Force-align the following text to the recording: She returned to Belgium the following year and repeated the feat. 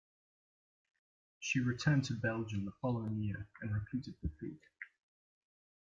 She 1.37 1.59
returned 1.59 2.05
to 2.05 2.15
Belgium 2.15 2.65
the 2.65 2.71
following 2.81 3.21
year 3.21 3.47
and 3.61 3.71
repeated 3.71 4.15
the 4.23 4.29
feat. 4.29 4.63